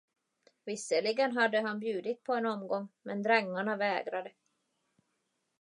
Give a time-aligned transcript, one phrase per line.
[0.65, 4.31] Visserligen hade han bjudit på en omgång, men drängarna vägrade.